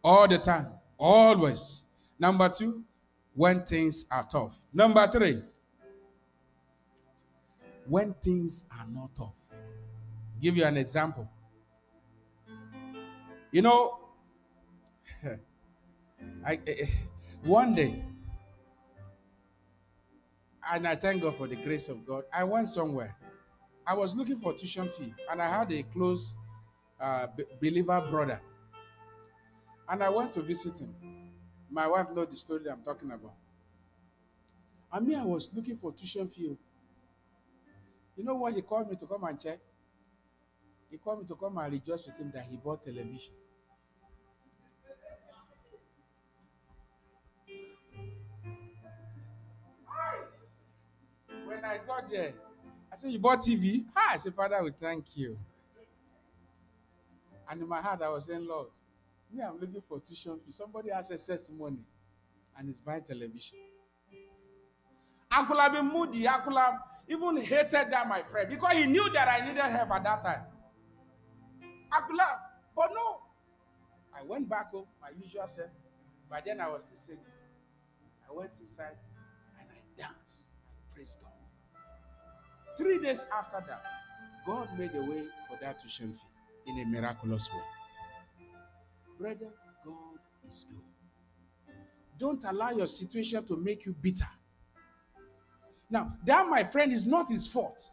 [0.03, 0.67] All the time,
[0.97, 1.83] always.
[2.19, 2.83] Number two,
[3.35, 4.63] when things are tough.
[4.73, 5.41] Number three,
[7.87, 9.33] when things are not tough.
[10.41, 11.29] Give you an example.
[13.51, 13.99] You know,
[16.45, 16.85] I, eh,
[17.43, 18.03] one day,
[20.71, 23.15] and I thank God for the grace of God, I went somewhere.
[23.85, 26.35] I was looking for tuition fee, and I had a close
[26.99, 27.27] uh,
[27.61, 28.41] believer brother.
[29.89, 30.95] And I went to visit him.
[31.73, 33.33] My wife knows the story I'm talking about.
[34.91, 36.55] I me, I was looking for tuition fee.
[38.15, 39.57] You know what he called me to come and check?
[40.91, 43.33] He called me to come and rejoice with him that he bought television.
[51.43, 52.33] when I got there,
[52.91, 53.85] I said, You bought TV?
[53.95, 55.39] Hi, I said, Father, we thank you.
[57.49, 58.67] And in my heart, I was saying, Lord,
[59.33, 60.51] me, I'm looking for tuition fee.
[60.51, 61.83] Somebody has excess money
[62.57, 63.57] and is buying television.
[65.31, 66.27] I could have been moody.
[66.27, 66.75] I could have
[67.07, 70.41] even hated that, my friend, because he knew that I needed help at that time.
[71.91, 72.39] I could have,
[72.75, 73.19] but no.
[74.15, 75.69] I went back home, my usual self.
[76.29, 77.23] By then, I was still singing.
[78.29, 78.97] I went inside
[79.59, 80.51] and I danced.
[80.69, 81.31] I praised God.
[82.77, 83.85] Three days after that,
[84.45, 87.82] God made a way for that tuition fee in a miraculous way.
[89.23, 89.53] Brother,
[89.85, 90.19] God
[90.49, 90.81] is good.
[92.19, 94.27] Don't allow your situation to make you bitter.
[95.89, 97.89] Now, that, my friend, is not his fault.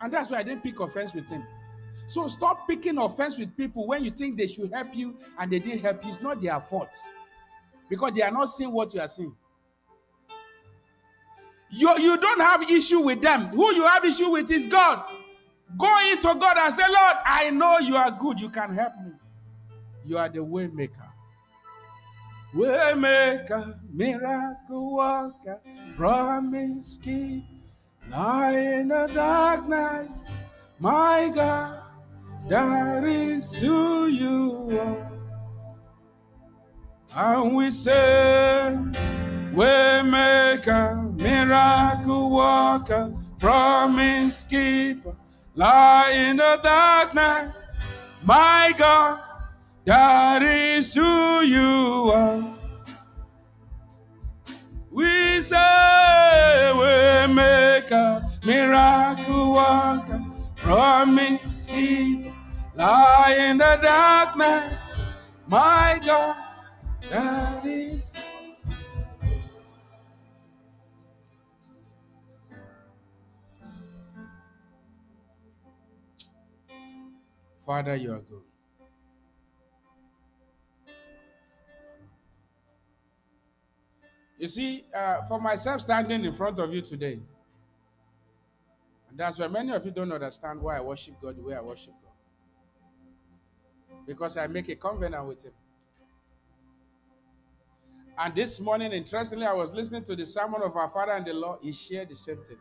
[0.00, 1.42] And that's why I didn't pick offense with him.
[2.06, 5.58] So stop picking offense with people when you think they should help you and they
[5.58, 6.10] didn't help you.
[6.10, 6.96] It's not their fault.
[7.90, 9.34] Because they are not seeing what you are seeing.
[11.68, 13.48] You, you don't have issue with them.
[13.48, 15.04] Who you have issue with is God.
[15.76, 18.38] Go into God and say, Lord, I know you are good.
[18.38, 19.14] You can help me.
[20.04, 21.08] You are the way maker.
[22.54, 25.60] Way maker, miracle worker,
[25.96, 27.44] promise keep,
[28.10, 30.26] lie in the darkness.
[30.78, 31.82] My God,
[32.48, 35.12] that is who you are.
[37.14, 38.78] And we say,
[39.52, 45.14] Waymaker, miracle worker, promise keeper,
[45.54, 47.62] lie in the darkness.
[48.24, 49.20] My God,
[49.84, 52.44] that is who you are.
[54.90, 55.56] We say,
[56.74, 60.22] Waymaker miracle worker,
[60.56, 62.32] promise keeper,
[62.76, 64.80] lie in the darkness.
[65.48, 66.36] My God,
[67.10, 68.14] that is.
[77.58, 78.51] Father, you are good.
[84.42, 87.20] You see, uh, for myself standing in front of you today,
[89.08, 91.60] and that's why many of you don't understand why I worship God the way I
[91.60, 92.10] worship God.
[94.04, 95.52] Because I make a covenant with Him.
[98.18, 101.34] And this morning, interestingly, I was listening to the sermon of our Father and the
[101.34, 101.60] Lord.
[101.62, 102.58] He shared the same thing.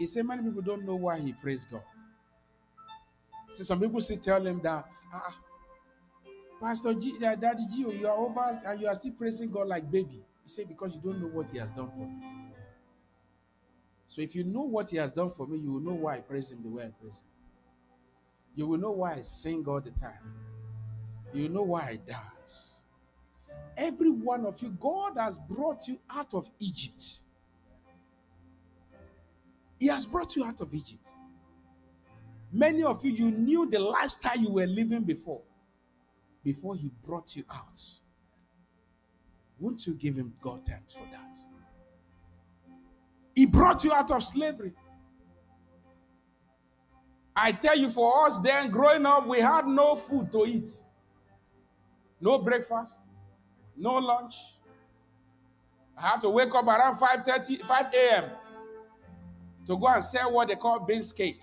[0.00, 1.84] He said many people don't know why he praised God.
[3.50, 5.38] See, some people still tell him that, ah,
[6.60, 10.25] Pastor G, Daddy G, you are over and you are still praising God like baby.
[10.46, 12.22] He said, because you don't know what he has done for me.
[14.06, 16.20] So if you know what he has done for me, you will know why I
[16.20, 17.26] praise him the way I praise him.
[18.54, 20.34] You will know why I sing all the time.
[21.34, 22.84] You know why I dance.
[23.76, 27.02] Every one of you, God has brought you out of Egypt.
[29.80, 31.08] He has brought you out of Egypt.
[32.52, 35.42] Many of you, you knew the lifestyle you were living before,
[36.44, 37.80] before He brought you out.
[39.58, 41.36] Won't you give Him God thanks for that?
[43.34, 44.72] He brought you out of slavery.
[47.34, 50.68] I tell you, for us then growing up, we had no food to eat,
[52.18, 53.00] no breakfast,
[53.76, 54.34] no lunch.
[55.98, 58.24] I had to wake up around 5 30, 5 a.m.
[59.66, 61.40] to go and sell what they call beans cake.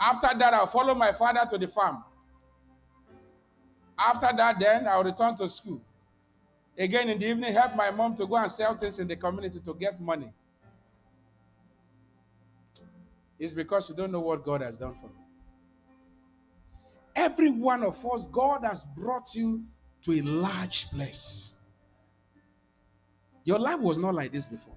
[0.00, 2.02] After that, I'll follow my father to the farm.
[3.96, 5.82] After that, then I'll return to school.
[6.78, 9.58] Again in the evening, help my mom to go and sell things in the community
[9.58, 10.32] to get money.
[13.36, 15.18] It's because you don't know what God has done for you.
[17.16, 19.64] Every one of us, God has brought you
[20.02, 21.54] to a large place.
[23.42, 24.74] Your life was not like this before.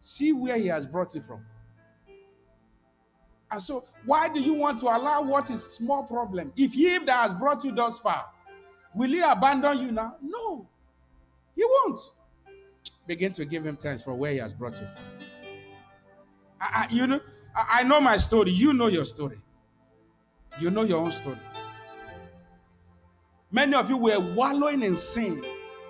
[0.00, 1.44] See where He has brought you from.
[3.50, 6.52] And so, why do you want to allow what is small problem?
[6.56, 8.26] If He that has brought you thus far,
[8.94, 10.16] will He abandon you now?
[10.22, 10.68] No,
[11.56, 12.00] He won't.
[13.06, 15.02] Begin to give Him thanks for where He has brought you from.
[16.60, 17.20] I, I, you know,
[17.54, 18.52] I, I know my story.
[18.52, 19.38] You know your story.
[20.60, 21.38] You know your own story.
[23.50, 25.42] Many of you were wallowing in sin.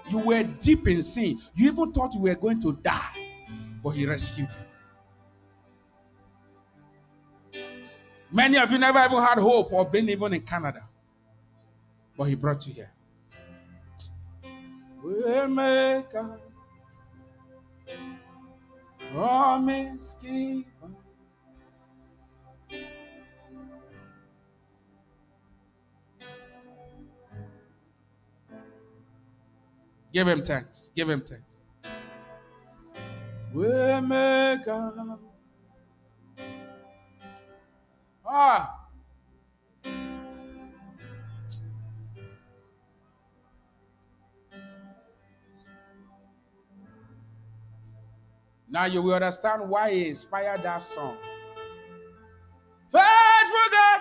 [0.09, 1.41] You were deep in sin.
[1.55, 3.13] You even thought you were going to die,
[3.83, 4.49] but He rescued
[7.53, 7.61] you.
[8.31, 10.85] Many of you never even had hope of being even in Canada,
[12.17, 12.93] but He brought you here.
[15.07, 16.41] Waymaker,
[19.13, 20.91] promise keeper.
[30.13, 30.91] Give him thanks.
[30.97, 31.61] Give him thanks.
[33.55, 35.21] Waymaker.
[38.27, 38.86] Ah.
[48.77, 51.17] Now you will understand why he inspired that song.
[52.93, 54.01] Faithful God,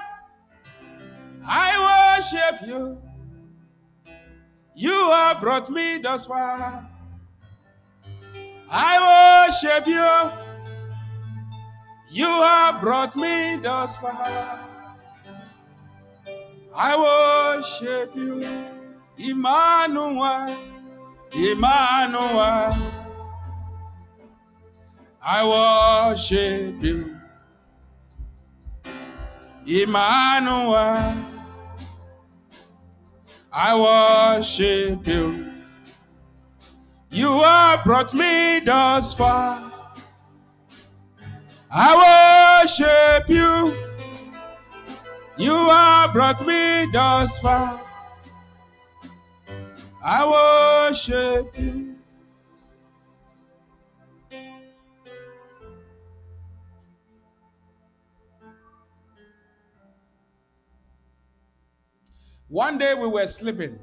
[1.48, 3.02] I worship you.
[4.76, 6.90] You have brought me thus far.
[8.70, 10.30] I worship you.
[12.10, 14.60] You have brought me thus far.
[16.76, 18.46] I worship you,
[19.18, 20.54] Emmanuel,
[21.34, 22.95] Emmanuel.
[25.28, 25.44] I
[26.14, 27.18] worship you,
[29.66, 31.16] Emmanuel.
[33.52, 35.52] I worship you.
[37.10, 39.72] You have brought me thus far.
[41.72, 43.74] I worship you.
[45.38, 47.82] You have brought me thus far.
[50.04, 51.95] I worship you.
[62.48, 63.80] One day we were sleeping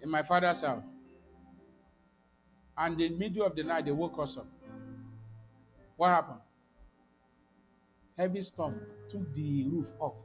[0.00, 0.82] in my father's house.
[2.76, 4.46] And in the middle of the night, they woke us up.
[5.96, 6.40] What happened?
[8.16, 10.18] Heavy storm took the roof off.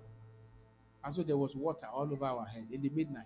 [1.03, 3.25] And so there was water all over our head in the midnight.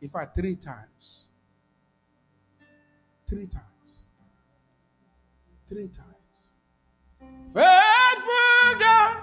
[0.00, 1.28] In fact, three times.
[3.28, 4.08] Three times.
[5.68, 6.14] Three times.
[7.52, 9.18] Faithful God,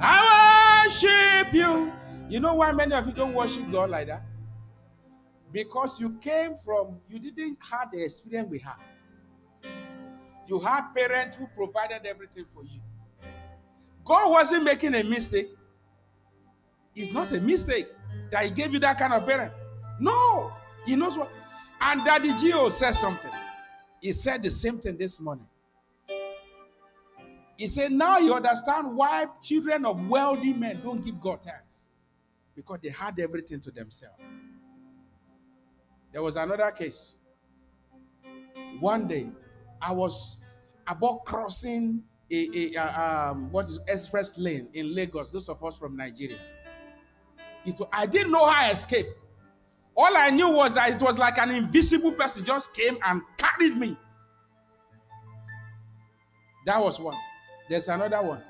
[0.00, 1.92] I worship you.
[2.28, 4.22] You know why many of you don't worship God like that?
[5.52, 8.80] Because you came from, you didn't have the experience we have.
[10.46, 12.80] You had parents who provided everything for you.
[14.04, 15.48] God wasn't making a mistake.
[16.94, 17.88] It's not a mistake
[18.30, 19.52] that He gave you that kind of parent.
[20.00, 20.52] No,
[20.84, 21.30] He knows what.
[21.80, 22.68] And Daddy G.O.
[22.70, 23.30] said something.
[24.00, 25.46] He said the same thing this morning.
[27.56, 31.88] He said, Now you understand why children of wealthy men don't give God thanks.
[32.54, 34.16] Because they had everything to themselves.
[36.12, 37.16] There was another case.
[38.80, 39.28] One day,
[39.80, 40.38] I was
[40.86, 45.30] about crossing a, a, a um, what is express lane in Lagos.
[45.30, 46.38] Those of us from Nigeria.
[47.64, 49.10] It, I didn't know how I escaped.
[49.96, 53.76] All I knew was that it was like an invisible person just came and carried
[53.76, 53.96] me.
[56.66, 57.16] That was one.
[57.68, 58.42] There's another one.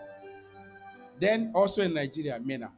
[1.19, 2.71] Then also in Nigeria, Mena.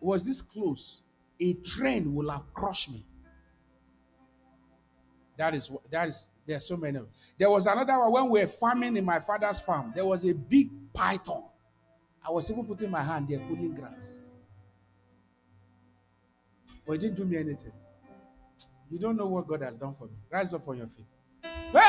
[0.00, 1.02] Was this close.
[1.40, 3.04] A train will have crushed me.
[5.36, 6.98] That is that is there are so many.
[7.38, 9.92] There was another one when we were farming in my father's farm.
[9.94, 11.44] There was a big python.
[12.26, 14.30] I was even putting my hand there pulling grass.
[16.86, 17.72] But it didn't do me anything.
[18.90, 20.14] You don't know what God has done for me.
[20.30, 21.06] Rise up on your feet.
[21.42, 21.87] Faithful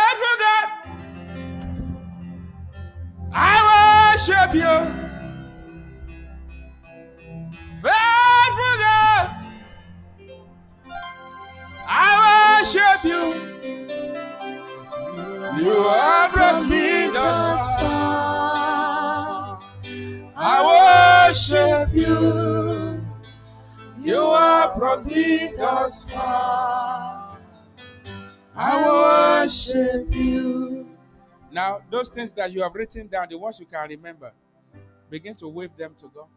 [4.19, 4.77] worship you.
[11.87, 13.23] I worship you.
[15.57, 15.75] You
[16.33, 17.07] brought me.
[20.35, 23.01] I worship you.
[24.01, 24.21] You
[24.77, 27.37] brought me thus far.
[28.53, 30.68] I worship you.
[31.59, 34.31] Now, those things that you have written down, the ones you can remember,
[35.09, 36.27] begin to wave them to God.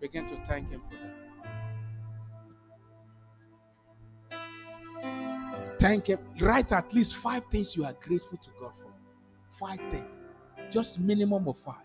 [0.00, 0.96] Begin to thank Him for
[4.32, 5.78] them.
[5.78, 6.18] Thank Him.
[6.40, 8.92] Write at least five things you are grateful to God for.
[9.52, 10.18] Five things.
[10.72, 11.76] Just minimum of five.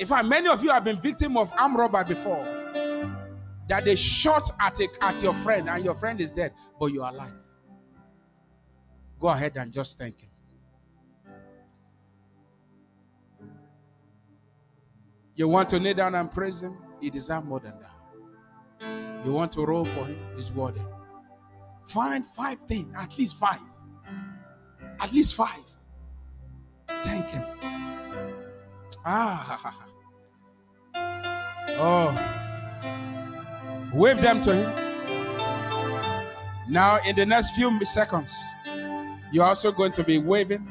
[0.00, 2.55] In fact, many of you have been victim of armed robber before.
[3.68, 7.04] That they shot at, a, at your friend and your friend is dead, but you're
[7.06, 7.34] alive.
[9.18, 10.30] Go ahead and just thank him.
[15.34, 16.78] You want to kneel down and praise him?
[17.00, 19.24] He deserves more than that.
[19.24, 20.18] You want to roll for him?
[20.34, 20.80] He's worthy.
[21.84, 23.60] Find five things, at least five.
[25.00, 25.64] At least five.
[26.88, 27.44] Thank him.
[29.04, 29.82] Ah.
[31.78, 32.35] Oh.
[33.96, 34.72] Wave them to him.
[36.68, 38.44] Now, in the next few seconds,
[39.32, 40.66] you're also going to be waving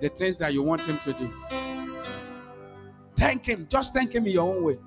[0.00, 1.32] the things that you want him to do.
[3.16, 3.66] Thank Him.
[3.68, 4.78] Just thank Him in your own way.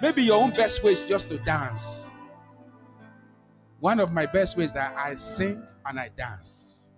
[0.00, 2.10] Maybe your own best way is just to dance.
[3.80, 6.88] One of my best ways that I sing and I dance.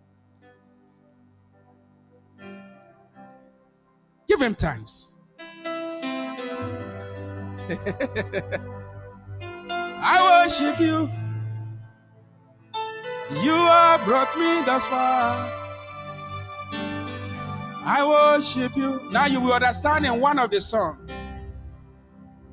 [4.29, 5.11] Give Him thanks.
[10.01, 11.11] I worship you.
[13.43, 15.53] You have brought me thus far.
[17.85, 19.09] I worship you.
[19.11, 21.11] Now you will understand in one of the songs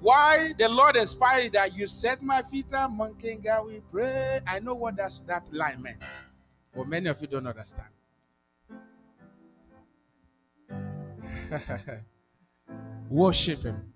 [0.06, 4.40] why the Lord inspired that you set my feet among God we pray.
[4.46, 5.98] I know what that's, that line meant,
[6.76, 7.90] but many of you don't understand.
[13.10, 13.95] Worship Him.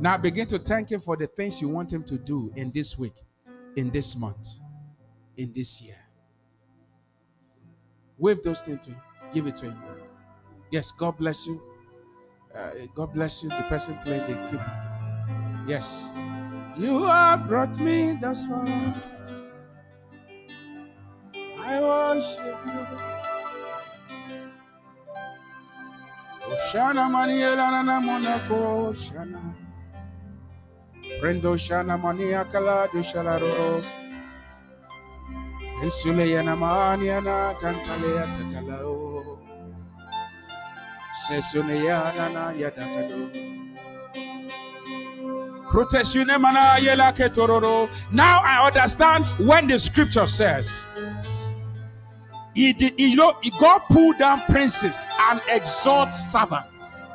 [0.00, 2.98] Now begin to thank Him for the things you want Him to do in this
[2.98, 3.14] week,
[3.76, 4.48] in this month,
[5.36, 5.96] in this year.
[8.18, 9.00] Wave those things to Him.
[9.32, 9.78] Give it to Him.
[10.70, 11.62] Yes, God bless you.
[12.54, 13.48] Uh, God bless you.
[13.50, 15.66] The person playing the keyboard.
[15.66, 16.10] Yes.
[16.76, 18.66] You have brought me thus far.
[21.58, 23.15] I worship you.
[26.66, 29.54] Oshana maniela na na monako shana.
[31.20, 33.82] Prendo shana mania kala do shalaro.
[35.82, 39.38] Insule yana mania na tantale ya takalao.
[41.28, 43.30] Sesune yana na yadakado.
[48.12, 50.84] Now I understand when the scripture says,
[52.56, 57.06] he did, you know, he God pulled down princes and exalt servants.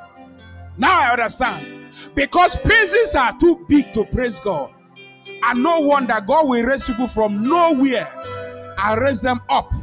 [0.77, 1.65] Now I understand.
[2.13, 4.71] Because princes are too big to praise God.
[5.43, 8.07] And no wonder God will raise people from nowhere
[8.77, 9.73] and raise them up.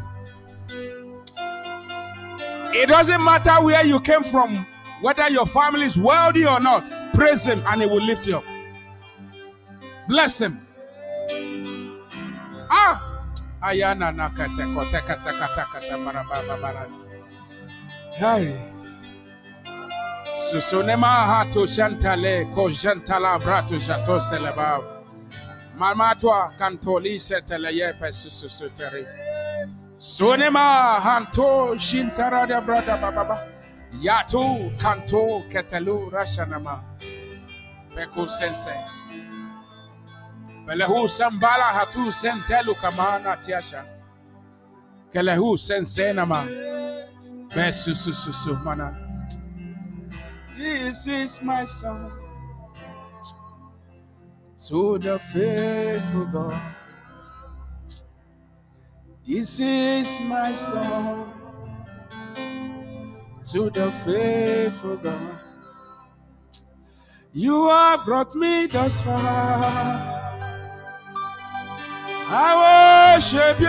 [2.71, 4.65] It doesn't matter where you came from,
[5.01, 6.85] whether your family is wealthy or not,
[7.15, 8.45] praise Him and He will lift you up.
[10.07, 10.61] Bless him.
[12.71, 13.08] Ah.
[13.61, 16.87] Ayana nakate kote kata kata kata marababa bara.
[18.21, 18.55] Hai.
[20.51, 24.81] Susunema hato shantale ko shantala brato jato seleba.
[25.77, 29.07] Mamatwa kantoli setele yepe sususuteri.
[29.99, 33.47] Sunema hanto shintara de brada baba.
[34.01, 36.81] Yatu kanto ketelu rashanama.
[37.95, 38.79] Peku sensei.
[40.69, 42.13] Hatu
[48.63, 48.95] mana.
[50.59, 52.13] This is my song
[54.69, 56.61] to the faithful God.
[59.25, 61.33] This is my song
[63.53, 65.39] to the faithful God.
[67.33, 70.18] You have brought me thus far.
[72.31, 73.67] I worship you.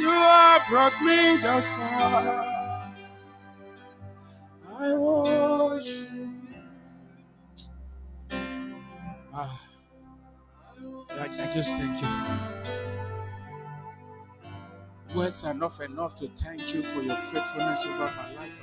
[0.00, 2.46] You have brought me thus far.
[4.78, 6.30] I worship you.
[9.34, 9.60] Ah,
[11.10, 12.08] I, I just thank you.
[15.14, 18.59] Words are not enough to thank you for your faithfulness over my life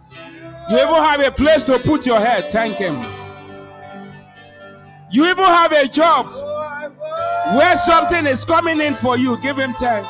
[0.00, 0.70] Shena.
[0.70, 2.44] You even have a place to put your head.
[2.44, 3.02] Thank Him.
[5.10, 6.26] You even have a job
[7.56, 9.40] where something is coming in for you.
[9.40, 10.04] Give Him time.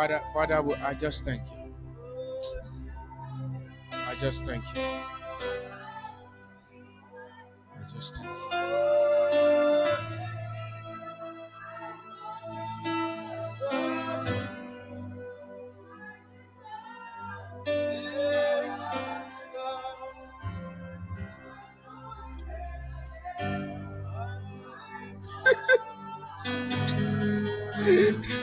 [0.00, 1.74] Father, Father, I just thank you.
[3.92, 4.80] I just thank you.
[7.76, 8.30] I just thank
[28.26, 28.36] you.